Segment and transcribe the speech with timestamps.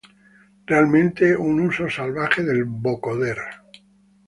[0.65, 3.37] Realmente un uso salvaje del vocoder".